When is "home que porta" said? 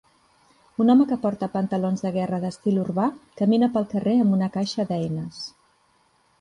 0.93-1.49